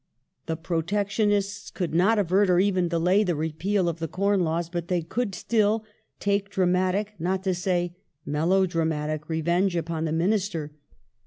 [0.47, 4.87] The Protectionists could not avert or even delay the repeal of the Corn Laws, but
[4.87, 5.85] they could still
[6.19, 10.71] take dramatic, not to say melodramatic, revenge upon the Minister.